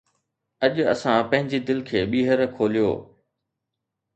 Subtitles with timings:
[0.65, 2.91] اڄ اسان پنهنجي دل کي ٻيهر کوليو